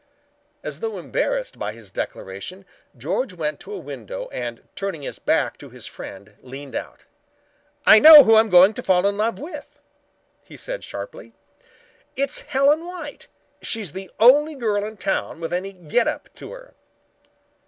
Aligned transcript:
As 0.63 0.79
though 0.79 0.97
embarrassed 0.97 1.59
by 1.59 1.73
his 1.73 1.91
declaration, 1.91 2.65
George 2.97 3.33
went 3.33 3.59
to 3.59 3.71
a 3.71 3.77
window 3.77 4.29
and 4.31 4.67
turning 4.75 5.03
his 5.03 5.19
back 5.19 5.59
to 5.59 5.69
his 5.69 5.85
friend 5.85 6.37
leaned 6.41 6.73
out. 6.73 7.05
"I 7.85 7.99
know 7.99 8.23
who 8.23 8.33
I'm 8.33 8.49
going 8.49 8.73
to 8.73 8.81
fall 8.81 9.05
in 9.05 9.15
love 9.15 9.37
with," 9.37 9.77
he 10.43 10.57
said 10.57 10.83
sharply. 10.83 11.33
"It's 12.15 12.39
Helen 12.41 12.83
White. 12.83 13.27
She 13.61 13.81
is 13.81 13.91
the 13.91 14.09
only 14.19 14.55
girl 14.55 14.83
in 14.85 14.97
town 14.97 15.39
with 15.39 15.53
any 15.53 15.71
'get 15.71 16.07
up' 16.07 16.33
to 16.33 16.51
her." 16.51 16.73